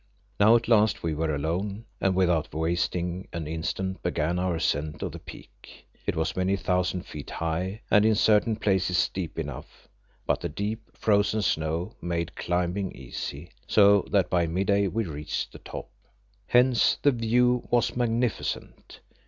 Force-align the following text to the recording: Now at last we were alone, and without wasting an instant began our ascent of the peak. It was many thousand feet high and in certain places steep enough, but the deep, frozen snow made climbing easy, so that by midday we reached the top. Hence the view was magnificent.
Now 0.39 0.55
at 0.55 0.67
last 0.67 1.03
we 1.03 1.13
were 1.13 1.31
alone, 1.35 1.85
and 2.01 2.15
without 2.15 2.55
wasting 2.55 3.27
an 3.33 3.45
instant 3.45 4.01
began 4.01 4.39
our 4.39 4.55
ascent 4.55 5.03
of 5.03 5.11
the 5.11 5.19
peak. 5.19 5.85
It 6.07 6.15
was 6.15 6.35
many 6.35 6.55
thousand 6.55 7.03
feet 7.05 7.29
high 7.29 7.81
and 7.91 8.03
in 8.03 8.15
certain 8.15 8.55
places 8.55 8.97
steep 8.97 9.37
enough, 9.37 9.87
but 10.25 10.39
the 10.41 10.49
deep, 10.49 10.89
frozen 10.97 11.43
snow 11.43 11.93
made 12.01 12.35
climbing 12.35 12.95
easy, 12.95 13.51
so 13.67 14.01
that 14.09 14.27
by 14.27 14.47
midday 14.47 14.87
we 14.87 15.03
reached 15.05 15.51
the 15.51 15.59
top. 15.59 15.91
Hence 16.47 16.97
the 17.03 17.11
view 17.11 17.67
was 17.69 17.95
magnificent. 17.95 19.01